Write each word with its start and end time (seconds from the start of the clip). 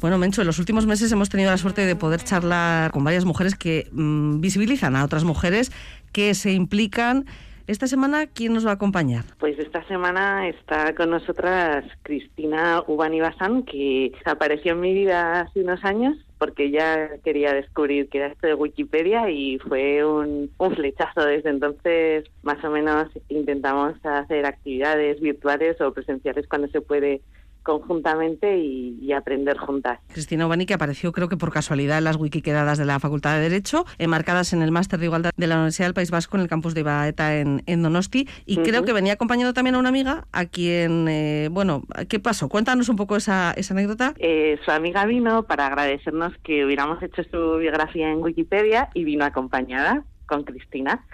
Bueno, 0.00 0.16
Mencho, 0.16 0.42
en 0.42 0.46
los 0.46 0.60
últimos 0.60 0.86
meses 0.86 1.10
hemos 1.10 1.28
tenido 1.28 1.50
la 1.50 1.56
suerte 1.56 1.84
de 1.84 1.96
poder 1.96 2.20
charlar 2.22 2.92
con 2.92 3.02
varias 3.02 3.24
mujeres 3.24 3.56
que 3.56 3.88
mm, 3.90 4.40
visibilizan 4.40 4.94
a 4.94 5.04
otras 5.04 5.24
mujeres 5.24 5.72
que 6.12 6.34
se 6.34 6.52
implican. 6.52 7.24
Esta 7.66 7.88
semana, 7.88 8.26
¿quién 8.26 8.54
nos 8.54 8.64
va 8.64 8.70
a 8.70 8.74
acompañar? 8.74 9.24
Pues 9.38 9.58
esta 9.58 9.86
semana 9.88 10.48
está 10.48 10.94
con 10.94 11.10
nosotras 11.10 11.84
Cristina 12.02 12.82
Ubani 12.86 13.20
Bazán, 13.20 13.64
que 13.64 14.12
apareció 14.24 14.72
en 14.72 14.80
mi 14.80 14.94
vida 14.94 15.40
hace 15.40 15.60
unos 15.60 15.84
años 15.84 16.16
porque 16.38 16.70
ya 16.70 17.18
quería 17.24 17.52
descubrir 17.52 18.08
qué 18.08 18.18
era 18.18 18.28
esto 18.28 18.46
de 18.46 18.54
Wikipedia 18.54 19.28
y 19.28 19.58
fue 19.58 20.04
un 20.04 20.48
flechazo. 20.76 21.24
Desde 21.24 21.50
entonces, 21.50 22.24
más 22.42 22.62
o 22.64 22.70
menos, 22.70 23.08
intentamos 23.28 23.94
hacer 24.04 24.46
actividades 24.46 25.20
virtuales 25.20 25.80
o 25.80 25.92
presenciales 25.92 26.46
cuando 26.46 26.68
se 26.68 26.80
puede 26.80 27.20
conjuntamente 27.62 28.58
y, 28.58 29.12
aprender 29.12 29.56
juntas. 29.56 29.98
Cristina 30.12 30.46
Obani, 30.46 30.66
que 30.66 30.74
apareció 30.74 31.12
creo 31.12 31.28
que 31.28 31.36
por 31.36 31.50
casualidad 31.50 31.98
en 31.98 32.04
las 32.04 32.16
wikikedadas 32.16 32.78
de 32.78 32.84
la 32.84 33.00
Facultad 33.00 33.34
de 33.36 33.40
Derecho, 33.40 33.84
enmarcadas 33.98 34.52
en 34.52 34.62
el 34.62 34.70
Máster 34.70 35.00
de 35.00 35.06
Igualdad 35.06 35.30
de 35.34 35.46
la 35.46 35.56
Universidad 35.56 35.86
del 35.86 35.94
País 35.94 36.10
Vasco 36.10 36.36
en 36.36 36.42
el 36.42 36.48
campus 36.48 36.74
de 36.74 36.80
Ibaeta 36.80 37.36
en, 37.38 37.82
Donosti, 37.82 38.28
y 38.44 38.58
creo 38.58 38.84
que 38.84 38.92
venía 38.92 39.14
acompañando 39.14 39.54
también 39.54 39.74
a 39.76 39.78
una 39.78 39.88
amiga 39.88 40.26
a 40.30 40.44
quien, 40.44 41.08
eh, 41.08 41.48
bueno, 41.50 41.82
¿qué 42.08 42.20
pasó? 42.20 42.48
Cuéntanos 42.48 42.88
un 42.88 42.96
poco 42.96 43.16
esa, 43.16 43.52
esa 43.56 43.74
anécdota. 43.74 44.14
Eh, 44.18 44.58
su 44.64 44.70
amiga 44.70 45.04
vino 45.06 45.44
para 45.44 45.66
agradecernos 45.66 46.36
que 46.44 46.64
hubiéramos 46.64 47.02
hecho 47.02 47.22
su 47.24 47.56
biografía 47.58 48.10
en 48.10 48.18
Wikipedia 48.18 48.90
y 48.94 49.04
vino 49.04 49.24
acompañada 49.24 50.04
con 50.26 50.44
Cristina. 50.44 51.04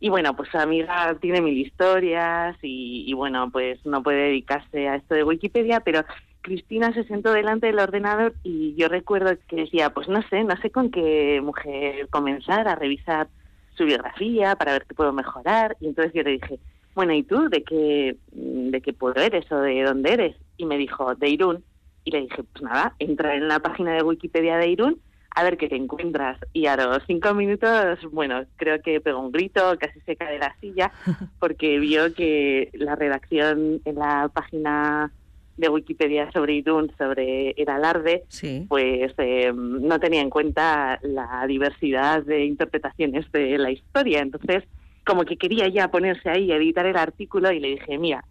Y 0.00 0.10
bueno, 0.10 0.36
pues 0.36 0.48
su 0.50 0.58
amiga 0.58 1.16
tiene 1.20 1.40
mil 1.40 1.58
historias 1.58 2.56
y, 2.62 3.12
bueno, 3.14 3.50
pues 3.50 3.84
no 3.84 4.02
puede 4.02 4.28
dedicarse 4.28 4.88
a 4.88 4.96
esto 4.96 5.14
de 5.14 5.24
Wikipedia, 5.24 5.80
pero 5.80 6.04
Cristina 6.40 6.92
se 6.92 7.04
sentó 7.04 7.32
delante 7.32 7.66
del 7.66 7.80
ordenador 7.80 8.34
y 8.44 8.74
yo 8.76 8.88
recuerdo 8.88 9.36
que 9.48 9.56
decía, 9.56 9.90
pues 9.90 10.08
no 10.08 10.22
sé, 10.28 10.44
no 10.44 10.56
sé 10.58 10.70
con 10.70 10.90
qué 10.90 11.40
mujer 11.42 12.08
comenzar 12.10 12.68
a 12.68 12.76
revisar 12.76 13.28
su 13.76 13.84
biografía 13.84 14.54
para 14.54 14.72
ver 14.72 14.86
qué 14.86 14.94
puedo 14.94 15.12
mejorar. 15.12 15.76
Y 15.80 15.88
entonces 15.88 16.12
yo 16.14 16.22
le 16.22 16.32
dije, 16.32 16.60
bueno, 16.94 17.12
¿y 17.12 17.24
tú 17.24 17.48
de 17.48 17.64
qué, 17.64 18.16
de 18.32 18.80
qué 18.80 18.92
pueblo 18.92 19.20
eres 19.20 19.50
o 19.50 19.56
de 19.56 19.82
dónde 19.82 20.12
eres? 20.12 20.36
Y 20.56 20.66
me 20.66 20.78
dijo, 20.78 21.14
de 21.16 21.28
Irún. 21.28 21.64
Y 22.04 22.12
le 22.12 22.20
dije, 22.20 22.44
pues 22.44 22.62
nada, 22.62 22.94
entra 23.00 23.34
en 23.34 23.48
la 23.48 23.58
página 23.58 23.94
de 23.94 24.02
Wikipedia 24.02 24.58
de 24.58 24.68
Irún 24.68 25.00
a 25.38 25.44
ver 25.44 25.56
qué 25.56 25.68
te 25.68 25.76
encuentras. 25.76 26.36
Y 26.52 26.66
a 26.66 26.76
los 26.76 27.00
cinco 27.06 27.32
minutos, 27.32 28.00
bueno, 28.10 28.44
creo 28.56 28.82
que 28.82 29.00
pegó 29.00 29.20
un 29.20 29.30
grito, 29.30 29.78
casi 29.78 30.00
se 30.00 30.16
cae 30.16 30.32
de 30.32 30.38
la 30.40 30.56
silla, 30.60 30.90
porque 31.38 31.78
vio 31.78 32.12
que 32.12 32.70
la 32.72 32.96
redacción 32.96 33.80
en 33.84 33.94
la 33.94 34.28
página 34.34 35.12
de 35.56 35.68
Wikipedia 35.68 36.28
sobre 36.32 36.54
Irún, 36.54 36.90
sobre 36.98 37.50
el 37.50 37.68
alarde, 37.68 38.24
pues 38.68 39.12
eh, 39.18 39.52
no 39.54 40.00
tenía 40.00 40.22
en 40.22 40.30
cuenta 40.30 40.98
la 41.02 41.44
diversidad 41.46 42.24
de 42.24 42.44
interpretaciones 42.44 43.30
de 43.30 43.58
la 43.58 43.70
historia. 43.70 44.20
Entonces, 44.20 44.64
como 45.06 45.24
que 45.24 45.36
quería 45.36 45.68
ya 45.68 45.88
ponerse 45.88 46.30
ahí 46.30 46.50
a 46.50 46.56
editar 46.56 46.86
el 46.86 46.96
artículo 46.96 47.52
y 47.52 47.60
le 47.60 47.68
dije, 47.68 47.96
mira, 47.96 48.24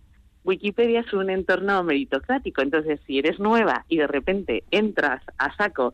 Wikipedia 0.44 1.02
es 1.02 1.14
un 1.14 1.30
entorno 1.30 1.84
meritocrático, 1.84 2.62
entonces 2.62 3.00
si 3.08 3.20
eres 3.20 3.40
nueva 3.40 3.86
y 3.88 3.98
de 3.98 4.08
repente 4.08 4.64
entras 4.72 5.22
a 5.38 5.56
saco 5.56 5.94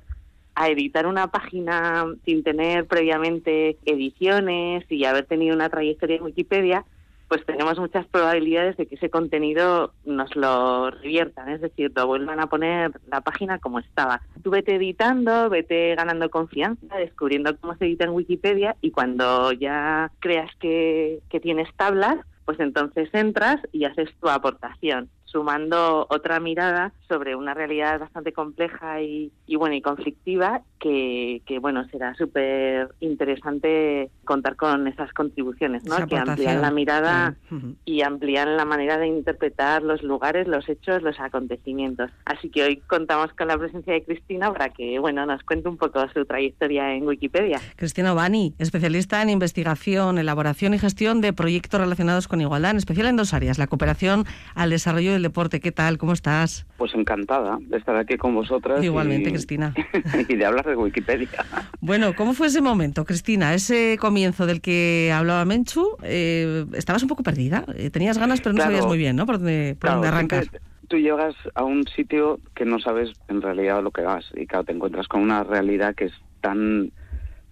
a 0.55 0.69
editar 0.69 1.07
una 1.07 1.27
página 1.27 2.05
sin 2.25 2.43
tener 2.43 2.85
previamente 2.85 3.77
ediciones 3.85 4.85
y 4.89 5.05
haber 5.05 5.25
tenido 5.25 5.55
una 5.55 5.69
trayectoria 5.69 6.17
en 6.17 6.23
Wikipedia, 6.23 6.85
pues 7.27 7.45
tenemos 7.45 7.79
muchas 7.79 8.05
probabilidades 8.05 8.77
de 8.77 8.85
que 8.85 8.95
ese 8.95 9.09
contenido 9.09 9.93
nos 10.05 10.35
lo 10.35 10.91
reviertan, 10.91 11.49
es 11.49 11.61
decir, 11.61 11.91
lo 11.95 12.05
vuelvan 12.05 12.39
a 12.39 12.47
poner 12.47 12.91
la 13.07 13.21
página 13.21 13.57
como 13.57 13.79
estaba. 13.79 14.21
Tú 14.43 14.51
vete 14.51 14.75
editando, 14.75 15.49
vete 15.49 15.95
ganando 15.95 16.29
confianza, 16.29 16.95
descubriendo 16.97 17.57
cómo 17.57 17.75
se 17.75 17.85
edita 17.85 18.03
en 18.03 18.11
Wikipedia 18.11 18.75
y 18.81 18.91
cuando 18.91 19.51
ya 19.51 20.11
creas 20.19 20.51
que, 20.59 21.21
que 21.29 21.39
tienes 21.39 21.73
tablas, 21.75 22.17
pues 22.45 22.59
entonces 22.59 23.09
entras 23.13 23.59
y 23.71 23.85
haces 23.85 24.09
tu 24.19 24.29
aportación 24.29 25.09
sumando 25.25 26.05
otra 26.09 26.39
mirada 26.39 26.93
sobre 27.07 27.35
una 27.35 27.53
realidad 27.53 27.99
bastante 27.99 28.33
compleja 28.33 29.01
y, 29.01 29.31
bueno 29.57 29.75
y 29.75 29.81
conflictiva 29.81 30.61
que, 30.79 31.41
bueno 31.61 31.87
será 31.89 32.13
súper 32.15 32.89
interesante 32.99 34.09
contar 34.25 34.55
con 34.55 34.87
esas 34.87 35.11
contribuciones 35.13 35.85
¿no? 35.85 36.07
que 36.07 36.17
amplían 36.17 36.61
la 36.61 36.71
mirada 36.71 37.35
y 37.85 38.01
amplían 38.01 38.57
la 38.57 38.65
manera 38.65 38.97
de 38.97 39.07
interpretar 39.07 39.81
los 39.81 40.03
lugares 40.03 40.47
los 40.47 40.67
hechos 40.67 41.01
los 41.01 41.19
acontecimientos. 41.19 42.11
Así 42.25 42.49
que 42.49 42.63
hoy 42.63 42.77
contamos 42.87 43.31
con 43.33 43.47
la 43.47 43.57
presencia 43.57 43.93
de 43.93 44.03
Cristina 44.03 44.51
para 44.51 44.69
que 44.69 44.99
bueno 44.99 45.25
nos 45.25 45.41
cuente 45.43 45.69
un 45.69 45.77
poco 45.77 46.05
su 46.13 46.25
trayectoria 46.25 46.93
en 46.93 47.07
Wikipedia. 47.07 47.59
Cristina 47.75 48.13
Obani 48.13 48.53
especialista 48.59 49.21
en 49.21 49.29
investigación 49.29 50.17
elaboración 50.17 50.73
y 50.73 50.79
gestión 50.79 51.21
de 51.21 51.33
proyectos 51.33 51.79
relacionados 51.79 52.27
con 52.27 52.41
igualdad 52.41 52.71
en 52.71 52.77
especial 52.77 53.07
en 53.07 53.15
dos 53.15 53.33
áreas 53.33 53.57
la 53.57 53.67
cooperación 53.67 54.25
al 54.53 54.69
desarrollo 54.69 55.12
del 55.13 55.23
deporte. 55.23 55.59
¿Qué 55.59 55.71
tal? 55.71 55.97
¿Cómo 55.97 56.13
estás? 56.13 56.65
Pues 56.77 56.93
encantada 56.93 57.57
de 57.61 57.77
estar 57.77 57.95
aquí 57.95 58.17
con 58.17 58.35
vosotras. 58.35 58.83
Igualmente, 58.83 59.29
Cristina. 59.29 59.73
y 60.27 60.35
de 60.35 60.45
hablar 60.45 60.65
de 60.65 60.75
Wikipedia. 60.75 61.45
Bueno, 61.79 62.13
¿cómo 62.15 62.33
fue 62.33 62.47
ese 62.47 62.61
momento, 62.61 63.05
Cristina? 63.05 63.53
Ese 63.53 63.97
comienzo 63.99 64.45
del 64.45 64.61
que 64.61 65.11
hablaba 65.13 65.45
Menchu, 65.45 65.97
eh, 66.03 66.65
estabas 66.73 67.03
un 67.03 67.09
poco 67.09 67.23
perdida. 67.23 67.65
Eh, 67.75 67.89
tenías 67.89 68.17
ganas, 68.17 68.41
pero 68.41 68.53
no 68.53 68.61
sabías 68.61 68.85
muy 68.85 68.97
bien, 68.97 69.15
¿no? 69.15 69.25
Por 69.25 69.37
dónde, 69.37 69.75
por 69.79 69.91
dónde 69.91 70.07
arrancar. 70.07 70.45
Tú 70.87 70.97
llegas 70.97 71.35
a 71.55 71.63
un 71.63 71.87
sitio 71.87 72.39
que 72.55 72.65
no 72.65 72.79
sabes 72.79 73.09
en 73.27 73.41
realidad 73.41 73.81
lo 73.81 73.91
que 73.91 74.01
vas 74.01 74.25
y 74.35 74.45
claro, 74.45 74.65
te 74.65 74.73
encuentras 74.73 75.07
con 75.07 75.21
una 75.21 75.43
realidad 75.43 75.95
que 75.95 76.05
es 76.05 76.13
tan 76.41 76.91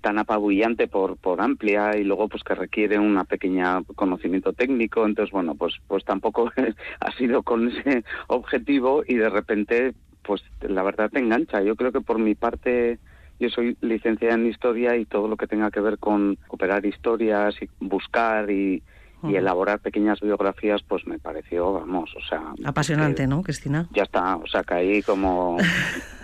tan 0.02 0.18
apabullante 0.18 0.88
por, 0.88 1.18
por 1.18 1.42
amplia 1.42 1.98
y 1.98 2.04
luego 2.04 2.28
pues 2.28 2.44
que 2.44 2.56
requiere 2.56 3.00
una 3.00 3.24
pequeña 3.24 3.84
conocimiento 3.96 4.54
técnico. 4.54 5.06
Entonces 5.06 5.32
bueno 5.32 5.56
pues 5.56 5.76
pues 5.88 6.04
tampoco 6.04 6.52
ha 7.00 7.12
sido 7.14 7.44
con 7.44 7.70
ese 7.70 8.04
objetivo 8.28 9.04
y 9.08 9.16
de 9.16 9.30
repente 9.30 9.94
pues 10.24 10.44
la 10.62 10.84
verdad 10.84 11.10
te 11.10 11.20
engancha. 11.20 11.62
Yo 11.62 11.76
creo 11.76 11.92
que 11.92 12.02
por 12.02 12.20
mi 12.20 12.36
parte 12.36 13.00
yo 13.40 13.50
soy 13.50 13.78
licenciada 13.82 14.36
en 14.36 14.46
historia 14.46 14.96
y 14.98 15.06
todo 15.06 15.28
lo 15.28 15.38
que 15.38 15.48
tenga 15.48 15.72
que 15.72 15.80
ver 15.80 15.98
con 15.98 16.38
operar 16.50 16.86
historias 16.86 17.56
y 17.62 17.70
buscar 17.80 18.52
y, 18.52 18.84
y 19.24 19.36
elaborar 19.36 19.80
pequeñas 19.80 20.20
biografías, 20.20 20.82
pues 20.88 21.06
me 21.06 21.20
pareció, 21.20 21.74
vamos, 21.74 22.10
o 22.16 22.28
sea... 22.28 22.42
Apasionante, 22.64 23.28
¿no, 23.28 23.42
Cristina? 23.44 23.88
Ya 23.94 24.04
está, 24.04 24.38
o 24.38 24.48
sea, 24.48 24.64
caí 24.64 25.02
como 25.02 25.58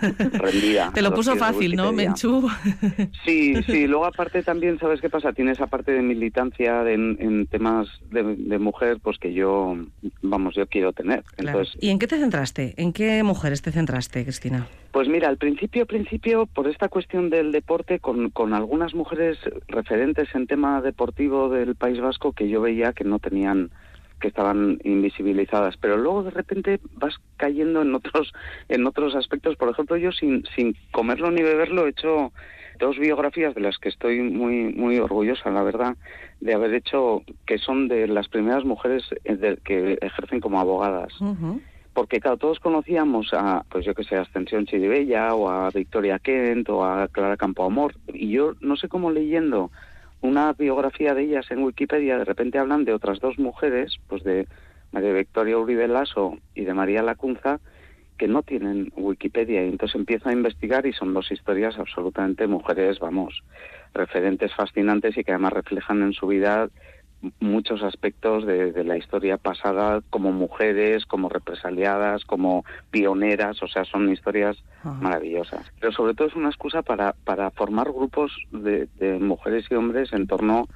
rendida. 0.32 0.90
Te 0.92 1.02
lo 1.02 1.14
puso 1.14 1.36
fácil, 1.36 1.76
¿no, 1.76 1.92
Menchú? 1.92 2.48
sí, 3.24 3.62
sí, 3.64 3.86
luego 3.86 4.06
aparte 4.06 4.42
también, 4.42 4.78
¿sabes 4.78 5.00
qué 5.00 5.08
pasa? 5.08 5.32
Tiene 5.32 5.52
esa 5.52 5.66
parte 5.66 5.92
de 5.92 6.02
militancia 6.02 6.88
en, 6.90 7.46
temas 7.46 7.88
de, 8.10 8.58
mujer, 8.58 8.98
pues 9.02 9.18
que 9.18 9.32
yo, 9.32 9.76
vamos, 10.22 10.54
yo 10.54 10.66
quiero 10.66 10.92
tener. 10.92 11.24
Entonces, 11.36 11.76
¿Y 11.80 11.90
en 11.90 11.98
qué 11.98 12.06
te 12.06 12.18
centraste? 12.18 12.74
¿En 12.76 12.92
qué 12.92 13.22
mujeres 13.22 13.62
te 13.62 13.72
centraste, 13.72 14.24
Cristina? 14.24 14.66
Pues 14.92 15.08
mira, 15.08 15.28
al 15.28 15.36
principio, 15.36 15.86
principio, 15.86 16.46
por 16.46 16.66
esta 16.66 16.88
cuestión 16.88 17.28
del 17.28 17.52
deporte, 17.52 18.00
con, 18.00 18.30
con 18.30 18.54
algunas 18.54 18.94
mujeres 18.94 19.38
referentes 19.68 20.34
en 20.34 20.46
tema 20.46 20.80
deportivo 20.80 21.50
del 21.50 21.74
País 21.74 22.00
Vasco 22.00 22.32
que 22.32 22.48
yo 22.48 22.62
veía 22.62 22.92
que 22.92 23.04
no 23.04 23.18
tenían 23.18 23.70
que 24.20 24.28
estaban 24.28 24.78
invisibilizadas, 24.82 25.76
pero 25.76 25.96
luego 25.96 26.24
de 26.24 26.30
repente 26.30 26.80
vas 26.94 27.14
cayendo 27.36 27.82
en 27.82 27.94
otros 27.94 28.32
en 28.68 28.86
otros 28.86 29.14
aspectos. 29.14 29.56
Por 29.56 29.68
ejemplo, 29.68 29.96
yo 29.96 30.12
sin 30.12 30.44
sin 30.56 30.74
comerlo 30.90 31.30
ni 31.30 31.42
beberlo 31.42 31.86
he 31.86 31.90
hecho 31.90 32.32
dos 32.78 32.98
biografías 32.98 33.54
de 33.54 33.60
las 33.60 33.78
que 33.78 33.88
estoy 33.88 34.20
muy 34.20 34.72
muy 34.72 34.98
orgullosa, 34.98 35.50
la 35.50 35.62
verdad, 35.62 35.96
de 36.40 36.54
haber 36.54 36.74
hecho 36.74 37.22
que 37.46 37.58
son 37.58 37.88
de 37.88 38.08
las 38.08 38.28
primeras 38.28 38.64
mujeres 38.64 39.04
que 39.64 39.98
ejercen 40.00 40.40
como 40.40 40.60
abogadas. 40.60 41.12
Porque 41.98 42.20
claro, 42.20 42.36
todos 42.36 42.60
conocíamos 42.60 43.30
a, 43.32 43.64
pues 43.68 43.84
yo 43.84 43.92
que 43.92 44.04
sé, 44.04 44.14
a 44.14 44.20
Ascensión 44.20 44.66
Chiribella 44.66 45.34
o 45.34 45.50
a 45.50 45.68
Victoria 45.70 46.20
Kent 46.20 46.68
o 46.68 46.84
a 46.84 47.08
Clara 47.08 47.36
Campoamor, 47.36 47.96
y 48.14 48.30
yo 48.30 48.54
no 48.60 48.76
sé 48.76 48.86
cómo 48.86 49.10
leyendo 49.10 49.72
una 50.20 50.52
biografía 50.52 51.12
de 51.14 51.24
ellas 51.24 51.50
en 51.50 51.64
Wikipedia, 51.64 52.16
de 52.16 52.24
repente 52.24 52.58
hablan 52.58 52.84
de 52.84 52.92
otras 52.92 53.18
dos 53.18 53.36
mujeres, 53.40 53.96
pues 54.06 54.22
de 54.22 54.46
María 54.92 55.12
Victoria 55.12 55.58
Uribe 55.58 55.88
Lasso 55.88 56.38
y 56.54 56.62
de 56.62 56.72
María 56.72 57.02
Lacunza, 57.02 57.58
que 58.16 58.28
no 58.28 58.44
tienen 58.44 58.92
Wikipedia. 58.96 59.64
Y 59.64 59.68
entonces 59.68 59.96
empiezo 59.96 60.28
a 60.28 60.32
investigar 60.32 60.86
y 60.86 60.92
son 60.92 61.12
dos 61.12 61.32
historias 61.32 61.80
absolutamente 61.80 62.46
mujeres, 62.46 63.00
vamos, 63.00 63.42
referentes 63.92 64.54
fascinantes 64.54 65.18
y 65.18 65.24
que 65.24 65.32
además 65.32 65.52
reflejan 65.52 66.02
en 66.02 66.12
su 66.12 66.28
vida 66.28 66.68
muchos 67.40 67.82
aspectos 67.82 68.46
de, 68.46 68.84
la 68.84 68.96
historia 68.96 69.38
pasada 69.38 70.00
como 70.10 70.32
mujeres, 70.32 71.04
como 71.04 71.28
represaliadas, 71.28 72.24
como 72.24 72.64
pioneras, 72.90 73.62
o 73.62 73.68
sea, 73.68 73.84
son 73.84 74.12
historias 74.12 74.56
maravillosas. 74.84 75.66
Pero 75.80 75.92
sobre 75.92 76.14
todo 76.14 76.28
es 76.28 76.36
una 76.36 76.48
excusa 76.48 76.82
para, 76.82 77.14
para 77.24 77.50
formar 77.50 77.90
grupos 77.90 78.32
de, 78.52 78.88
mujeres 79.20 79.66
y 79.70 79.74
hombres 79.74 80.12
en 80.12 80.26
torno 80.26 80.68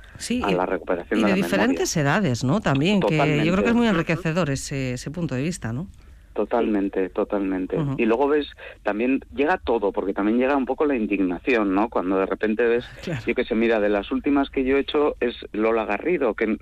a 0.45 0.51
la 0.51 0.67
recuperación 0.67 1.21
y 1.21 1.25
de, 1.25 1.35
diferentes 1.35 1.97
edades, 1.97 2.45
¿no? 2.45 2.61
También, 2.61 3.01
que 3.01 3.43
yo 3.45 3.53
creo 3.53 3.65
que 3.65 3.71
es 3.71 3.77
muy 3.77 3.87
enriquecedor 3.87 4.51
ese, 4.51 4.95
ese 4.95 5.11
punto 5.11 5.35
de 5.35 5.43
vista, 5.43 5.73
¿no? 5.73 5.87
Totalmente, 6.35 7.11
totalmente. 7.11 7.77
Y 7.99 8.07
luego 8.07 8.29
ves, 8.29 8.47
también 8.83 9.21
llega 9.35 9.59
todo, 9.59 9.93
porque 9.93 10.15
también 10.15 10.39
llega 10.39 10.57
un 10.57 10.65
poco 10.65 10.87
la 10.87 10.97
indignación, 10.97 11.75
¿no? 11.75 11.91
Cuando 11.91 12.19
de 12.19 12.27
repente 12.27 12.65
ves, 12.65 12.87
yo 13.27 13.35
que 13.35 13.45
sé, 13.45 13.55
mira, 13.55 13.81
de 13.81 13.91
las 13.91 14.11
últimas 14.11 14.49
que 14.49 14.65
yo 14.65 14.77
he 14.77 14.81
hecho 14.81 15.17
es 15.21 15.35
Lola 15.53 15.85
Garrido, 15.85 16.33
que 16.35 16.57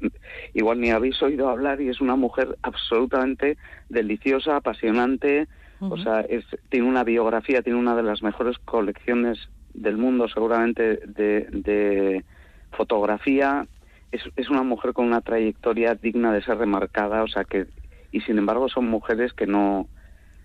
igual 0.55 0.81
ni 0.81 0.91
habéis 0.91 1.23
oído 1.23 1.49
hablar 1.49 1.81
y 1.81 1.89
es 1.89 2.01
una 2.01 2.17
mujer 2.17 2.59
absolutamente 2.63 3.59
deliciosa, 3.89 4.57
apasionante, 4.57 5.47
o 5.79 5.97
sea, 5.97 6.21
es, 6.21 6.45
tiene 6.69 6.87
una 6.87 7.05
biografía, 7.05 7.63
tiene 7.63 7.79
una 7.79 7.95
de 7.95 8.03
las 8.03 8.23
mejores 8.23 8.59
colecciones 8.59 9.39
del 9.73 9.97
mundo 9.97 10.29
seguramente 10.29 11.01
de, 11.07 11.47
de 11.53 12.25
fotografía, 12.73 13.67
es, 14.11 14.23
es, 14.37 14.51
una 14.51 14.65
mujer 14.65 14.93
con 14.93 15.07
una 15.07 15.21
trayectoria 15.21 15.95
digna 15.95 16.33
de 16.33 16.43
ser 16.43 16.59
remarcada, 16.59 17.23
o 17.23 17.29
sea 17.29 17.45
que 17.45 17.67
y 18.13 18.21
sin 18.23 18.39
embargo 18.39 18.69
son 18.69 18.89
mujeres 18.89 19.33
que 19.33 19.47
no 19.47 19.89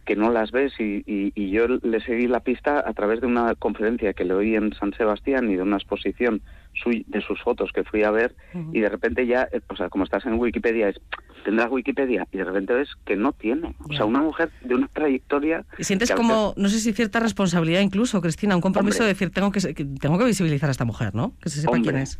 que 0.06 0.16
no 0.16 0.32
las 0.32 0.52
ves 0.52 0.72
y, 0.80 1.04
y, 1.08 1.50
yo 1.50 1.68
le 1.68 2.00
seguí 2.00 2.28
la 2.28 2.42
pista 2.42 2.84
a 2.88 2.94
través 2.94 3.22
de 3.22 3.28
una 3.28 3.56
conferencia 3.56 4.14
que 4.14 4.24
le 4.24 4.36
oí 4.36 4.56
en 4.56 4.72
San 4.74 4.94
Sebastián 4.94 5.50
y 5.50 5.56
de 5.56 5.64
una 5.64 5.78
exposición 5.78 6.42
de 6.86 7.22
sus 7.22 7.42
fotos 7.42 7.72
que 7.74 7.84
fui 7.84 8.04
a 8.04 8.12
ver 8.12 8.36
y 8.72 8.82
de 8.82 8.90
repente 8.90 9.26
ya, 9.26 9.48
eh, 9.52 9.62
o 9.68 9.76
sea, 9.76 9.90
como 9.90 10.04
estás 10.04 10.26
en 10.26 10.36
Wikipedia, 10.36 10.90
es, 10.90 11.02
tendrás 11.44 11.72
Wikipedia 11.72 12.28
y 12.32 12.38
de 12.38 12.44
repente 12.44 12.74
ves 12.74 12.90
que 13.06 13.16
no 13.16 13.32
tiene. 13.34 13.76
O 13.90 13.94
sea, 13.94 14.06
una 14.06 14.22
mujer 14.22 14.52
de 14.62 14.76
una 14.76 14.88
trayectoria... 14.90 15.66
Y 15.78 15.86
sientes 15.86 16.12
como, 16.12 16.54
no 16.56 16.70
sé 16.70 16.80
si 16.80 16.94
cierta 16.94 17.20
responsabilidad 17.20 17.82
incluso, 17.82 18.22
Cristina, 18.22 18.56
un 18.56 18.62
compromiso 18.62 19.04
de 19.04 19.10
decir, 19.10 19.32
tengo 19.32 19.52
que, 19.52 19.60
tengo 19.62 20.18
que 20.20 20.26
visibilizar 20.26 20.70
a 20.70 20.72
esta 20.72 20.86
mujer, 20.86 21.16
¿no? 21.16 21.34
Que 21.42 21.50
se 21.50 21.62
sepa 21.62 21.80
quién 21.82 21.98
es. 21.98 22.20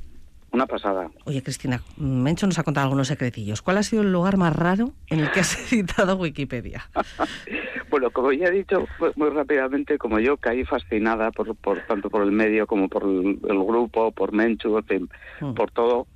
Una 0.56 0.68
pasada. 0.68 1.12
Oye, 1.25 1.44
Cristina, 1.44 1.81
Mencho 1.98 2.48
nos 2.48 2.57
ha 2.57 2.63
contado 2.63 2.86
algunos 2.86 3.10
secretillos. 3.10 3.62
¿Cuál 3.62 3.78
ha 3.78 3.84
sido 3.84 4.04
el 4.04 4.13
lugar 4.13 4.38
más 4.38 4.56
raro 4.56 4.94
en 5.07 5.19
el 5.19 5.30
que 5.30 5.42
has 5.42 5.54
editado 5.74 6.16
Wikipedia? 6.16 6.90
bueno, 7.90 8.10
como 8.12 8.31
ya 8.31 8.48
he 8.48 8.52
dicho 8.52 8.88
muy 9.18 9.30
rápidamente, 9.31 9.98
como 9.98 10.18
yo 10.19 10.38
caí 10.38 10.63
fascinada 10.63 11.31
por, 11.31 11.54
por 11.57 11.86
tanto 11.88 12.10
por 12.10 12.24
el 12.24 12.31
medio 12.31 12.68
como 12.68 12.88
por 12.88 13.04
el, 13.04 13.38
grupo, 13.66 14.13
por 14.13 14.31
Menchu, 14.31 14.81
mm. 15.42 15.54
por 15.56 15.72
todo. 15.72 16.07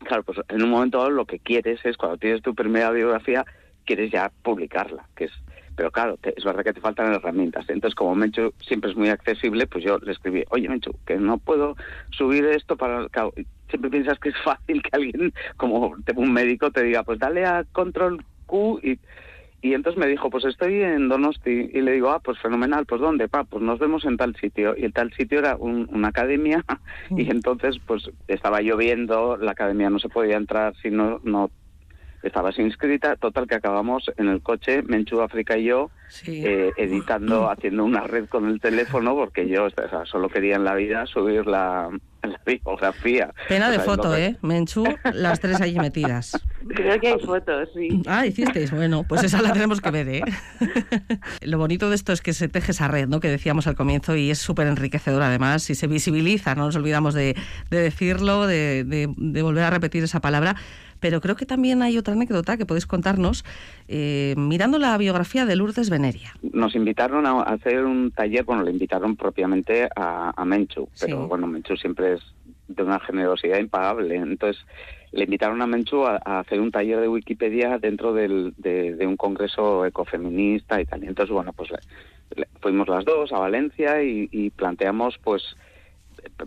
Claro, 0.00 0.24
pues 0.24 0.38
en 0.48 0.64
un 0.64 0.70
momento 0.70 1.08
lo 1.08 1.24
que 1.24 1.38
quieres 1.38 1.78
es, 1.84 1.96
cuando 1.96 2.18
tienes 2.18 2.42
tu 2.42 2.56
primera 2.56 2.90
biografía, 2.90 3.44
quieres 3.84 4.10
ya 4.10 4.32
publicarla, 4.42 5.08
que 5.14 5.26
es 5.26 5.32
pero 5.78 5.92
claro, 5.92 6.18
es 6.24 6.44
verdad 6.44 6.64
que 6.64 6.72
te 6.72 6.80
faltan 6.80 7.14
herramientas. 7.14 7.64
Entonces, 7.68 7.94
como 7.94 8.12
Menchu 8.16 8.52
siempre 8.58 8.90
es 8.90 8.96
muy 8.96 9.10
accesible, 9.10 9.68
pues 9.68 9.84
yo 9.84 9.98
le 9.98 10.10
escribí, 10.10 10.42
oye 10.50 10.68
Menchu, 10.68 10.90
que 11.06 11.18
no 11.18 11.38
puedo 11.38 11.76
subir 12.10 12.44
esto 12.46 12.76
para... 12.76 13.06
siempre 13.68 13.90
piensas 13.90 14.18
que 14.18 14.30
es 14.30 14.36
fácil 14.44 14.82
que 14.82 14.90
alguien, 14.92 15.32
como 15.56 15.94
un 16.16 16.32
médico, 16.32 16.70
te 16.70 16.82
diga, 16.82 17.02
pues 17.02 17.18
dale 17.18 17.44
a 17.44 17.64
control 17.72 18.24
Q 18.46 18.80
y... 18.82 18.98
Y 19.60 19.74
entonces 19.74 19.98
me 19.98 20.06
dijo, 20.06 20.30
pues 20.30 20.44
estoy 20.44 20.82
en 20.82 21.08
Donosti. 21.08 21.70
Y 21.72 21.80
le 21.80 21.90
digo, 21.90 22.10
ah, 22.10 22.20
pues 22.20 22.38
fenomenal, 22.38 22.86
pues 22.86 23.00
¿dónde? 23.00 23.26
Pa, 23.26 23.42
pues 23.42 23.60
nos 23.60 23.80
vemos 23.80 24.04
en 24.04 24.16
tal 24.16 24.36
sitio. 24.36 24.76
Y 24.76 24.84
el 24.84 24.92
tal 24.92 25.12
sitio 25.14 25.40
era 25.40 25.56
una 25.56 26.08
academia. 26.08 26.64
Y 27.10 27.24
mm. 27.24 27.30
entonces, 27.30 27.76
pues 27.84 28.08
estaba 28.28 28.60
lloviendo, 28.60 29.36
la 29.36 29.52
academia 29.52 29.90
no 29.90 29.98
se 29.98 30.08
podía 30.08 30.36
entrar 30.36 30.76
si 30.80 30.90
no, 30.90 31.20
no 31.24 31.50
estabas 32.22 32.58
inscrita, 32.58 33.16
total 33.16 33.46
que 33.46 33.54
acabamos 33.54 34.10
en 34.16 34.28
el 34.28 34.42
coche, 34.42 34.82
Menchu 34.82 35.20
África 35.20 35.56
y 35.56 35.64
yo, 35.64 35.90
eh, 36.26 36.72
editando, 36.76 37.50
haciendo 37.50 37.84
una 37.84 38.02
red 38.02 38.28
con 38.28 38.48
el 38.48 38.60
teléfono, 38.60 39.14
porque 39.14 39.48
yo 39.48 39.68
solo 40.04 40.28
quería 40.28 40.56
en 40.56 40.64
la 40.64 40.74
vida 40.74 41.06
subir 41.06 41.46
la, 41.46 41.90
la 42.22 42.40
biografía. 42.44 43.32
Pena 43.48 43.70
de 43.70 43.78
foto, 43.80 44.16
¿eh? 44.16 44.36
Menchu, 44.42 44.84
las 45.12 45.40
tres 45.40 45.60
allí 45.60 45.78
metidas. 45.78 46.38
Creo 46.68 47.00
que 47.00 47.08
hay 47.08 47.18
fotos, 47.20 47.68
sí. 47.74 48.02
Ah, 48.06 48.26
hicisteis. 48.26 48.70
Bueno, 48.70 49.04
pues 49.08 49.24
esa 49.24 49.42
la 49.42 49.52
tenemos 49.52 49.80
que 49.80 49.90
ver, 49.90 50.08
¿eh? 50.08 50.22
Lo 51.42 51.58
bonito 51.58 51.88
de 51.88 51.94
esto 51.94 52.12
es 52.12 52.20
que 52.20 52.32
se 52.32 52.48
teje 52.48 52.72
esa 52.72 52.88
red, 52.88 53.08
¿no? 53.08 53.20
Que 53.20 53.28
decíamos 53.28 53.66
al 53.66 53.74
comienzo 53.74 54.16
y 54.16 54.30
es 54.30 54.38
súper 54.38 54.66
enriquecedor 54.66 55.22
además 55.22 55.68
y 55.70 55.74
se 55.74 55.86
visibiliza, 55.86 56.54
no 56.54 56.66
nos 56.66 56.76
olvidamos 56.76 57.14
de, 57.14 57.36
decirlo, 57.70 58.46
de, 58.46 58.84
de 58.84 59.42
volver 59.42 59.64
a 59.64 59.70
repetir 59.70 60.04
esa 60.04 60.20
palabra 60.20 60.56
pero 61.00 61.20
creo 61.20 61.36
que 61.36 61.46
también 61.46 61.82
hay 61.82 61.98
otra 61.98 62.14
anécdota 62.14 62.56
que 62.56 62.66
podéis 62.66 62.86
contarnos 62.86 63.44
eh, 63.88 64.34
mirando 64.36 64.78
la 64.78 64.96
biografía 64.98 65.46
de 65.46 65.56
Lourdes 65.56 65.90
Veneria. 65.90 66.34
Nos 66.42 66.74
invitaron 66.74 67.26
a 67.26 67.42
hacer 67.42 67.84
un 67.84 68.10
taller, 68.10 68.44
bueno, 68.44 68.62
le 68.62 68.72
invitaron 68.72 69.16
propiamente 69.16 69.88
a, 69.94 70.44
Menchu, 70.44 70.88
pero 71.00 71.28
bueno, 71.28 71.46
Menchu 71.46 71.76
siempre 71.76 72.14
es 72.14 72.20
de 72.68 72.82
una 72.82 73.00
generosidad 73.00 73.58
impagable. 73.58 74.16
Entonces, 74.16 74.64
le 75.12 75.24
invitaron 75.24 75.62
a 75.62 75.66
Menchu 75.66 76.04
a, 76.04 76.16
hacer 76.40 76.60
un 76.60 76.70
taller 76.70 77.00
de 77.00 77.08
Wikipedia 77.08 77.78
dentro 77.78 78.12
del, 78.12 78.54
de, 78.56 79.06
un 79.06 79.16
congreso 79.16 79.84
ecofeminista 79.86 80.80
y 80.80 80.84
tal. 80.84 81.04
entonces, 81.04 81.32
bueno, 81.32 81.52
pues 81.52 81.70
fuimos 82.60 82.88
las 82.88 83.04
dos 83.04 83.32
a 83.32 83.38
Valencia 83.38 84.02
y, 84.02 84.28
y 84.30 84.50
planteamos, 84.50 85.18
pues, 85.18 85.56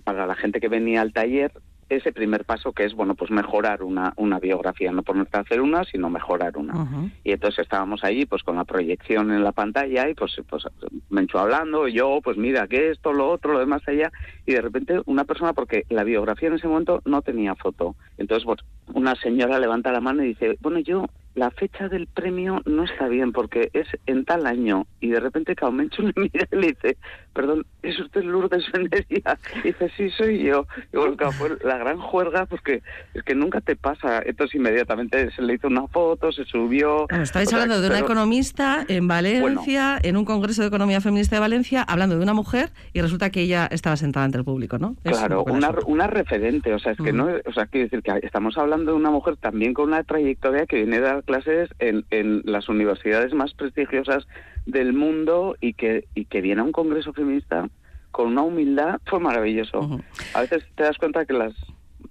para 0.03 0.25
la 0.25 0.35
gente 0.35 0.59
que 0.59 0.67
venía 0.67 1.01
al 1.01 1.13
taller, 1.13 1.51
ese 1.95 2.11
primer 2.11 2.45
paso 2.45 2.71
que 2.71 2.85
es, 2.85 2.93
bueno, 2.93 3.15
pues 3.15 3.31
mejorar 3.31 3.83
una, 3.83 4.13
una 4.15 4.39
biografía, 4.39 4.91
no 4.91 5.03
ponerte 5.03 5.37
a 5.37 5.41
hacer 5.41 5.61
una, 5.61 5.83
sino 5.83 6.09
mejorar 6.09 6.57
una. 6.57 7.11
Y 7.23 7.31
entonces 7.31 7.59
estábamos 7.59 8.03
allí, 8.03 8.25
pues 8.25 8.43
con 8.43 8.55
la 8.55 8.65
proyección 8.65 9.31
en 9.31 9.43
la 9.43 9.51
pantalla 9.51 10.09
y 10.09 10.13
pues, 10.13 10.39
pues 10.49 10.63
me 11.09 11.21
encho 11.21 11.39
hablando, 11.39 11.87
yo, 11.87 12.19
pues 12.23 12.37
mira, 12.37 12.67
que 12.67 12.91
esto, 12.91 13.13
lo 13.13 13.29
otro, 13.29 13.53
lo 13.53 13.59
demás 13.59 13.81
allá, 13.87 14.11
y 14.45 14.53
de 14.53 14.61
repente 14.61 15.01
una 15.05 15.25
persona, 15.25 15.53
porque 15.53 15.85
la 15.89 16.03
biografía 16.03 16.49
en 16.49 16.55
ese 16.55 16.67
momento 16.67 17.01
no 17.05 17.21
tenía 17.21 17.55
foto. 17.55 17.95
Entonces, 18.17 18.45
pues, 18.45 18.59
una 18.93 19.15
señora 19.15 19.59
levanta 19.59 19.91
la 19.91 20.01
mano 20.01 20.23
y 20.23 20.29
dice, 20.29 20.57
bueno, 20.61 20.79
yo 20.79 21.05
la 21.35 21.51
fecha 21.51 21.87
del 21.87 22.07
premio 22.07 22.61
no 22.65 22.83
está 22.83 23.07
bien 23.07 23.31
porque 23.31 23.69
es 23.73 23.87
en 24.05 24.25
tal 24.25 24.45
año 24.45 24.85
y 24.99 25.09
de 25.09 25.19
repente 25.19 25.55
Caumencho 25.55 26.01
le 26.01 26.13
mira 26.15 26.47
y 26.51 26.55
le 26.55 26.67
dice, 26.67 26.97
perdón, 27.33 27.65
¿es 27.81 27.99
usted 27.99 28.23
Lourdes 28.23 28.65
Veneria? 28.71 29.37
Y 29.63 29.67
dice, 29.67 29.91
sí, 29.95 30.09
soy 30.11 30.43
yo. 30.43 30.67
Y 30.93 30.97
bueno, 30.97 31.31
fue 31.31 31.57
la 31.63 31.77
gran 31.77 31.97
juerga 31.99 32.45
porque 32.45 32.81
es 33.13 33.23
que 33.23 33.35
nunca 33.35 33.61
te 33.61 33.75
pasa. 33.75 34.21
Entonces 34.25 34.55
inmediatamente 34.55 35.31
se 35.31 35.41
le 35.41 35.55
hizo 35.55 35.67
una 35.67 35.87
foto, 35.87 36.31
se 36.31 36.45
subió. 36.45 37.07
estáis 37.09 37.53
hablando 37.53 37.81
de 37.81 37.87
una 37.87 37.99
economista 37.99 38.85
en 38.87 39.07
Valencia, 39.07 39.99
en 40.01 40.17
un 40.17 40.25
congreso 40.25 40.61
de 40.61 40.67
economía 40.67 41.01
feminista 41.01 41.35
de 41.35 41.39
Valencia, 41.39 41.83
hablando 41.83 42.17
de 42.17 42.23
una 42.23 42.33
mujer 42.33 42.69
y 42.93 43.01
resulta 43.01 43.29
que 43.29 43.41
ella 43.41 43.67
estaba 43.71 43.95
sentada 43.95 44.25
ante 44.25 44.37
el 44.37 44.43
público, 44.43 44.77
¿no? 44.77 44.95
claro, 45.03 45.43
una, 45.43 45.73
una 45.85 46.07
referente, 46.07 46.73
o 46.73 46.79
sea, 46.79 46.93
es 46.93 46.97
que 46.97 47.13
no, 47.13 47.29
o 47.45 47.53
sea, 47.53 47.65
quiero 47.67 47.85
decir 47.85 48.01
que 48.01 48.25
estamos 48.25 48.57
hablando 48.57 48.91
de 48.91 48.97
una 48.97 49.11
mujer 49.11 49.37
también 49.37 49.73
con 49.73 49.87
una 49.87 50.03
trayectoria 50.03 50.65
que 50.65 50.77
viene 50.77 50.99
de 50.99 51.20
clases 51.21 51.69
en, 51.79 52.05
en 52.11 52.41
las 52.45 52.69
universidades 52.69 53.33
más 53.33 53.53
prestigiosas 53.53 54.27
del 54.65 54.93
mundo 54.93 55.55
y 55.59 55.73
que, 55.73 56.05
y 56.15 56.25
que 56.25 56.41
viene 56.41 56.61
a 56.61 56.63
un 56.63 56.71
congreso 56.71 57.13
feminista 57.13 57.69
con 58.11 58.27
una 58.27 58.43
humildad 58.43 58.99
fue 59.05 59.19
maravilloso. 59.19 60.01
A 60.33 60.41
veces 60.41 60.63
te 60.75 60.83
das 60.83 60.97
cuenta 60.97 61.25
que 61.25 61.33
las 61.33 61.53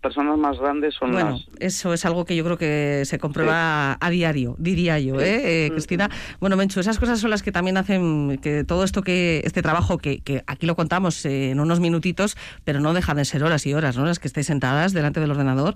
personas 0.00 0.38
más 0.38 0.58
grandes 0.58 0.94
son 0.94 1.12
bueno, 1.12 1.38
eso 1.58 1.92
es 1.92 2.04
algo 2.04 2.24
que 2.24 2.34
yo 2.34 2.44
creo 2.44 2.56
que 2.56 3.02
se 3.04 3.18
comprueba 3.18 3.98
a 4.00 4.10
diario, 4.10 4.56
diría 4.58 4.98
yo, 4.98 5.20
¿eh, 5.20 5.66
eh 5.66 5.70
Cristina? 5.70 6.08
Bueno, 6.40 6.56
Menchu, 6.56 6.80
esas 6.80 6.98
cosas 6.98 7.20
son 7.20 7.30
las 7.30 7.42
que 7.42 7.52
también 7.52 7.76
hacen 7.76 8.38
que 8.38 8.64
todo 8.64 8.84
esto 8.84 9.02
que, 9.02 9.42
este 9.44 9.62
trabajo, 9.62 9.98
que, 9.98 10.20
que 10.20 10.42
aquí 10.46 10.66
lo 10.66 10.74
contamos 10.74 11.24
en 11.26 11.60
unos 11.60 11.80
minutitos, 11.80 12.36
pero 12.64 12.80
no 12.80 12.94
dejan 12.94 13.18
de 13.18 13.24
ser 13.24 13.44
horas 13.44 13.66
y 13.66 13.74
horas, 13.74 13.96
¿no? 13.96 14.06
Las 14.06 14.18
que 14.18 14.28
estáis 14.28 14.46
sentadas 14.46 14.92
delante 14.92 15.20
del 15.20 15.30
ordenador, 15.32 15.74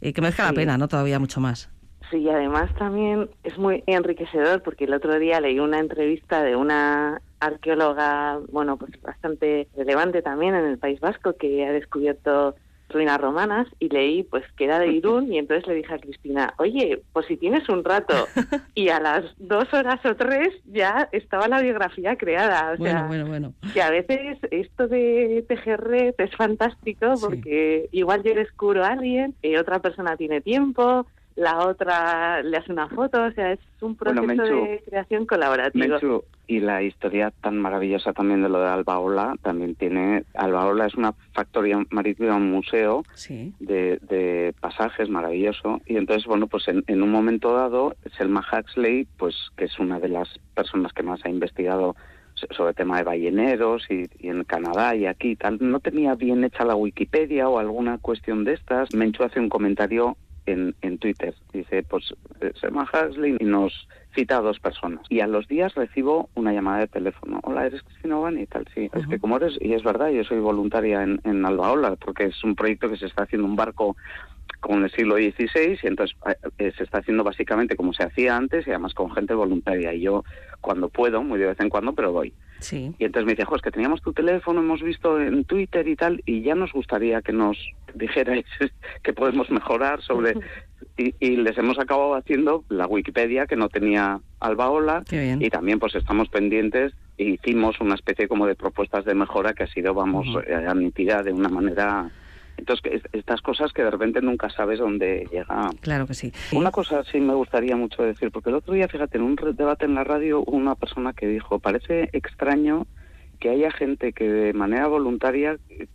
eh, 0.00 0.12
que 0.12 0.20
merezca 0.20 0.44
la 0.44 0.52
pena, 0.52 0.78
¿no? 0.78 0.88
Todavía 0.88 1.18
mucho 1.18 1.40
más. 1.40 1.68
Sí, 2.10 2.28
además 2.28 2.72
también 2.76 3.30
es 3.42 3.58
muy 3.58 3.82
enriquecedor 3.86 4.62
porque 4.62 4.84
el 4.84 4.94
otro 4.94 5.18
día 5.18 5.40
leí 5.40 5.58
una 5.58 5.80
entrevista 5.80 6.42
de 6.42 6.56
una 6.56 7.20
arqueóloga, 7.40 8.38
bueno, 8.50 8.76
pues 8.76 8.92
bastante 9.02 9.68
relevante 9.76 10.22
también 10.22 10.54
en 10.54 10.66
el 10.66 10.78
País 10.78 11.00
Vasco 11.00 11.36
que 11.36 11.66
ha 11.66 11.72
descubierto 11.72 12.54
ruinas 12.88 13.20
romanas 13.20 13.66
y 13.80 13.88
leí 13.88 14.22
pues 14.22 14.44
que 14.56 14.64
era 14.64 14.78
de 14.78 14.86
Irún 14.92 15.32
y 15.32 15.38
entonces 15.38 15.66
le 15.66 15.74
dije 15.74 15.94
a 15.94 15.98
Cristina, 15.98 16.54
oye, 16.58 17.02
pues 17.12 17.26
si 17.26 17.36
tienes 17.36 17.68
un 17.68 17.84
rato 17.84 18.14
y 18.74 18.88
a 18.88 19.00
las 19.00 19.24
dos 19.38 19.72
horas 19.74 20.04
o 20.04 20.14
tres 20.14 20.50
ya 20.64 21.08
estaba 21.12 21.48
la 21.48 21.60
biografía 21.60 22.16
creada. 22.16 22.72
O 22.72 22.82
sea, 22.82 23.06
bueno, 23.06 23.26
bueno, 23.26 23.52
que 23.72 23.82
a 23.82 23.90
veces 23.90 24.38
esto 24.50 24.88
de 24.88 25.44
tejer 25.48 25.80
red 25.80 26.14
es 26.18 26.34
fantástico 26.36 27.14
porque 27.20 27.88
igual 27.92 28.22
yo 28.22 28.34
descubro 28.34 28.84
a 28.84 28.88
alguien 28.88 29.34
y 29.42 29.56
otra 29.56 29.80
persona 29.80 30.16
tiene 30.16 30.40
tiempo, 30.40 31.06
la 31.36 31.66
otra 31.66 32.42
le 32.42 32.56
hace 32.56 32.72
una 32.72 32.88
foto, 32.88 33.22
o 33.22 33.30
sea, 33.32 33.52
es 33.52 33.60
un 33.82 33.94
proceso 33.94 34.42
de 34.42 34.82
creación 34.86 35.26
colaborativo. 35.26 36.24
y 36.46 36.60
la 36.60 36.82
historia 36.82 37.30
tan 37.42 37.58
maravillosa 37.58 38.14
también 38.14 38.42
de 38.42 38.48
lo 38.48 38.60
de 38.60 38.68
Albaola, 38.68 39.34
también 39.42 39.74
tiene, 39.74 40.24
Albaola 40.34 40.86
es 40.86 40.94
una 40.94 41.12
factoría 41.34 41.78
marítima, 41.90 42.36
un 42.36 42.50
museo 42.50 43.02
de, 43.28 43.98
de, 44.00 44.54
pasajes 44.60 45.10
maravilloso, 45.10 45.82
y 45.84 45.96
entonces, 45.96 46.26
bueno, 46.26 46.46
pues 46.46 46.68
en, 46.68 47.02
un 47.02 47.10
momento 47.10 47.52
dado, 47.52 47.94
Selma 48.16 48.42
Huxley, 48.50 49.06
pues 49.18 49.34
que 49.56 49.66
es 49.66 49.78
una 49.78 50.00
de 50.00 50.08
las 50.08 50.38
personas 50.54 50.94
que 50.94 51.02
más 51.02 51.22
ha 51.26 51.28
investigado 51.28 51.96
sobre 52.50 52.70
el 52.70 52.76
tema 52.76 52.98
de 52.98 53.04
balleneros 53.04 53.86
y, 53.90 54.04
y, 54.18 54.28
en 54.28 54.44
Canadá 54.44 54.94
y 54.94 55.06
aquí 55.06 55.36
tal, 55.36 55.58
no 55.60 55.80
tenía 55.80 56.14
bien 56.14 56.44
hecha 56.44 56.64
la 56.64 56.76
Wikipedia 56.76 57.48
o 57.48 57.58
alguna 57.58 57.96
cuestión 57.96 58.44
de 58.44 58.52
estas. 58.52 58.94
Menchu 58.94 59.22
hace 59.22 59.40
un 59.40 59.48
comentario 59.48 60.18
en, 60.46 60.74
en 60.80 60.98
Twitter. 60.98 61.34
Dice, 61.52 61.82
pues 61.82 62.14
eh, 62.40 62.52
Selma 62.60 62.88
Haslin 62.90 63.36
y 63.38 63.44
nos 63.44 63.88
cita 64.14 64.38
a 64.38 64.40
dos 64.40 64.58
personas. 64.60 65.04
Y 65.08 65.20
a 65.20 65.26
los 65.26 65.46
días 65.48 65.74
recibo 65.74 66.30
una 66.34 66.52
llamada 66.52 66.80
de 66.80 66.88
teléfono. 66.88 67.40
Hola, 67.42 67.66
¿eres 67.66 67.82
Cristina 67.82 68.18
Obani? 68.18 68.42
Y 68.42 68.46
tal, 68.46 68.66
sí. 68.74 68.90
Es 68.92 69.06
que 69.06 69.18
como 69.18 69.36
eres, 69.36 69.56
y 69.60 69.74
es 69.74 69.82
verdad, 69.82 70.10
yo 70.10 70.24
soy 70.24 70.38
voluntaria 70.38 71.02
en, 71.02 71.20
en 71.24 71.44
Albaola, 71.44 71.96
porque 71.96 72.24
es 72.24 72.44
un 72.44 72.54
proyecto 72.54 72.88
que 72.88 72.96
se 72.96 73.06
está 73.06 73.24
haciendo 73.24 73.46
un 73.46 73.56
barco 73.56 73.96
con 74.60 74.82
el 74.82 74.90
siglo 74.90 75.16
XVI 75.16 75.78
y 75.82 75.86
entonces 75.86 76.16
eh, 76.26 76.34
eh, 76.58 76.72
se 76.76 76.84
está 76.84 76.98
haciendo 76.98 77.24
básicamente 77.24 77.76
como 77.76 77.92
se 77.92 78.02
hacía 78.02 78.36
antes 78.36 78.66
y 78.66 78.70
además 78.70 78.94
con 78.94 79.10
gente 79.12 79.34
voluntaria. 79.34 79.92
Y 79.94 80.00
yo 80.00 80.24
cuando 80.60 80.88
puedo, 80.88 81.22
muy 81.22 81.38
de 81.38 81.46
vez 81.46 81.60
en 81.60 81.68
cuando, 81.68 81.94
pero 81.94 82.12
voy. 82.12 82.32
Sí. 82.60 82.94
Y 82.98 83.04
entonces 83.04 83.26
me 83.26 83.32
dice, 83.32 83.44
jo, 83.44 83.56
es 83.56 83.62
que 83.62 83.70
teníamos 83.70 84.02
tu 84.02 84.12
teléfono, 84.12 84.60
hemos 84.60 84.82
visto 84.82 85.20
en 85.20 85.44
Twitter 85.44 85.86
y 85.86 85.94
tal, 85.94 86.22
y 86.24 86.42
ya 86.42 86.54
nos 86.54 86.72
gustaría 86.72 87.20
que 87.22 87.32
nos 87.32 87.58
dijerais 87.94 88.44
que 89.02 89.12
podemos 89.12 89.50
mejorar 89.50 90.02
sobre... 90.02 90.34
Y, 90.98 91.14
y 91.20 91.36
les 91.36 91.56
hemos 91.58 91.78
acabado 91.78 92.14
haciendo 92.14 92.64
la 92.70 92.86
Wikipedia 92.86 93.46
que 93.46 93.56
no 93.56 93.68
tenía 93.68 94.20
Albaola 94.40 95.04
y 95.10 95.50
también 95.50 95.78
pues 95.78 95.94
estamos 95.94 96.28
pendientes 96.30 96.94
e 97.18 97.24
hicimos 97.24 97.80
una 97.80 97.94
especie 97.94 98.28
como 98.28 98.46
de 98.46 98.54
propuestas 98.54 99.04
de 99.04 99.14
mejora 99.14 99.52
que 99.52 99.64
ha 99.64 99.66
sido, 99.66 99.92
vamos, 99.92 100.26
Ujú. 100.28 100.40
eh, 100.40 100.54
admitida 100.54 101.22
de 101.22 101.32
una 101.32 101.48
manera... 101.50 102.10
Entonces, 102.56 103.02
estas 103.12 103.40
cosas 103.42 103.72
que 103.72 103.82
de 103.82 103.90
repente 103.90 104.20
nunca 104.20 104.50
sabes 104.50 104.78
dónde 104.78 105.26
llega. 105.30 105.70
Claro 105.80 106.06
que 106.06 106.14
sí. 106.14 106.32
Una 106.52 106.70
cosa 106.70 107.04
sí 107.04 107.20
me 107.20 107.34
gustaría 107.34 107.76
mucho 107.76 108.02
decir, 108.02 108.30
porque 108.30 108.50
el 108.50 108.56
otro 108.56 108.74
día, 108.74 108.88
fíjate, 108.88 109.18
en 109.18 109.24
un 109.24 109.36
debate 109.54 109.84
en 109.84 109.94
la 109.94 110.04
radio, 110.04 110.42
una 110.44 110.74
persona 110.74 111.12
que 111.12 111.26
dijo, 111.26 111.58
parece 111.58 112.08
extraño 112.12 112.86
que 113.38 113.50
haya 113.50 113.70
gente 113.70 114.12
que 114.12 114.28
de 114.28 114.52
manera 114.52 114.86
voluntaria 114.86 115.58
eh, 115.68 115.86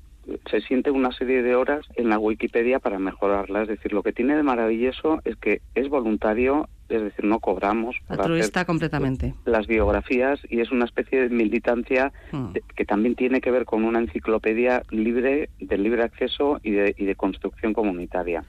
se 0.49 0.61
siente 0.61 0.91
una 0.91 1.11
serie 1.11 1.41
de 1.41 1.55
horas 1.55 1.85
en 1.95 2.09
la 2.09 2.19
Wikipedia 2.19 2.79
para 2.79 2.99
mejorarla. 2.99 3.63
Es 3.63 3.67
decir, 3.67 3.93
lo 3.93 4.03
que 4.03 4.13
tiene 4.13 4.35
de 4.35 4.43
maravilloso 4.43 5.19
es 5.25 5.35
que 5.37 5.61
es 5.73 5.89
voluntario, 5.89 6.69
es 6.91 7.01
decir, 7.01 7.25
no 7.25 7.39
cobramos 7.39 7.95
Altruista 8.07 8.65
completamente. 8.65 9.33
las 9.45 9.67
biografías 9.67 10.39
y 10.49 10.59
es 10.61 10.71
una 10.71 10.85
especie 10.85 11.21
de 11.23 11.29
militancia 11.29 12.11
Mm. 12.31 12.53
de- 12.53 12.63
que 12.75 12.85
también 12.85 13.15
tiene 13.15 13.41
que 13.41 13.51
ver 13.51 13.65
con 13.65 13.83
una 13.83 13.99
enciclopedia 13.99 14.83
libre, 14.89 15.49
de 15.59 15.77
libre 15.77 16.03
acceso 16.03 16.59
y 16.63 16.71
de, 16.71 16.93
y 16.97 17.05
de 17.05 17.15
construcción 17.15 17.73
comunitaria. 17.73 18.43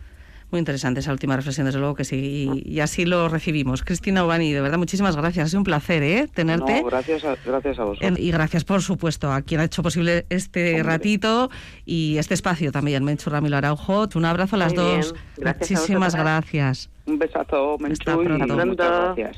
Muy 0.52 0.58
interesante 0.58 1.00
esa 1.00 1.12
última 1.12 1.34
reflexión, 1.34 1.64
desde 1.64 1.78
luego 1.80 1.94
que 1.94 2.04
sí. 2.04 2.50
Y, 2.64 2.74
y 2.74 2.80
así 2.80 3.06
lo 3.06 3.28
recibimos. 3.30 3.82
Cristina 3.82 4.22
Obani, 4.24 4.52
de 4.52 4.60
verdad, 4.60 4.76
muchísimas 4.76 5.16
gracias. 5.16 5.46
Ha 5.46 5.48
sido 5.48 5.60
un 5.60 5.64
placer 5.64 6.02
¿eh? 6.02 6.28
tenerte. 6.32 6.82
No, 6.82 6.88
gracias 6.88 7.24
a, 7.24 7.36
gracias 7.44 7.78
a 7.78 7.84
vosotros. 7.84 8.18
Y 8.18 8.30
gracias, 8.30 8.64
por 8.64 8.82
supuesto, 8.82 9.32
a 9.32 9.40
quien 9.40 9.60
ha 9.60 9.64
hecho 9.64 9.82
posible 9.82 10.26
este 10.28 10.80
Hombre. 10.80 10.82
ratito 10.82 11.50
y 11.86 12.18
este 12.18 12.34
espacio 12.34 12.70
también, 12.70 13.02
Menchu 13.02 13.30
Ramiro 13.30 13.56
Araujo. 13.56 14.08
Un 14.14 14.24
abrazo 14.26 14.56
a 14.56 14.58
las 14.58 14.74
Muy 14.74 14.84
dos. 14.84 15.14
Gracias 15.38 15.70
Muchísimas 15.70 16.14
gracias. 16.14 16.90
Un 17.06 17.18
besazo, 17.18 17.78
Menchu, 17.78 18.22
y 18.22 18.28
muchas 18.28 18.76
gracias. 18.76 19.30